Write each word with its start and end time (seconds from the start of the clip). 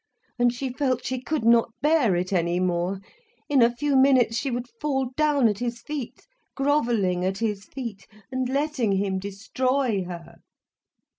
And 0.39 0.51
she 0.51 0.73
felt 0.73 1.05
she 1.05 1.21
could 1.21 1.45
not 1.45 1.75
bear 1.79 2.15
it 2.15 2.33
any 2.33 2.59
more, 2.59 2.99
in 3.47 3.61
a 3.61 3.69
few 3.69 3.95
minutes 3.95 4.35
she 4.35 4.49
would 4.49 4.67
fall 4.67 5.11
down 5.15 5.47
at 5.47 5.59
his 5.59 5.79
feet, 5.83 6.25
grovelling 6.55 7.23
at 7.23 7.37
his 7.37 7.65
feet, 7.65 8.07
and 8.31 8.49
letting 8.49 8.93
him 8.93 9.19
destroy 9.19 10.03
her. 10.05 10.37